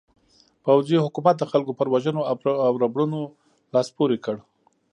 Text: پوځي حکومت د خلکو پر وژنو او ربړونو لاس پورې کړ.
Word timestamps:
پوځي 0.65 0.97
حکومت 1.05 1.35
د 1.39 1.43
خلکو 1.51 1.73
پر 1.79 1.87
وژنو 1.93 2.21
او 2.67 2.73
ربړونو 2.83 3.19
لاس 3.73 3.87
پورې 3.97 4.17
کړ. 4.25 4.35